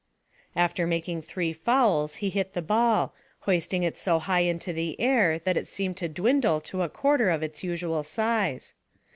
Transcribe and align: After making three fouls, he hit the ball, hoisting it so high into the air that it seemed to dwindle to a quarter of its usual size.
After 0.55 0.87
making 0.87 1.21
three 1.21 1.53
fouls, 1.53 2.15
he 2.15 2.31
hit 2.31 2.53
the 2.53 2.63
ball, 2.63 3.13
hoisting 3.41 3.83
it 3.83 3.99
so 3.99 4.17
high 4.17 4.39
into 4.39 4.73
the 4.73 4.99
air 4.99 5.37
that 5.37 5.57
it 5.57 5.67
seemed 5.67 5.95
to 5.97 6.09
dwindle 6.09 6.59
to 6.61 6.81
a 6.81 6.89
quarter 6.89 7.29
of 7.29 7.43
its 7.43 7.63
usual 7.63 8.01
size. 8.01 8.73